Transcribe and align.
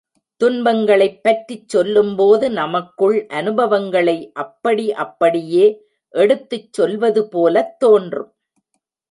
துன்பங்களைப் 0.41 1.23
பற்றிச் 1.23 1.69
சொல்லும்போது 1.69 2.49
நமக்குள்ள 2.51 3.25
அனுபவங்களை 3.33 4.31
அப்படி 4.35 4.93
அப்படியே 4.95 5.67
எடுத்துச் 6.13 6.73
சொல்வதுபோலத் 6.73 7.79
தோன்றும். 7.79 8.31